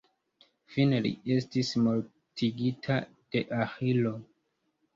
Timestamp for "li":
1.07-1.11